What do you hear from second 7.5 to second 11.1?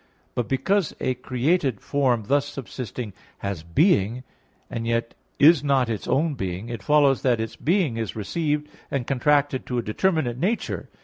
being is received and contracted to a determinate nature.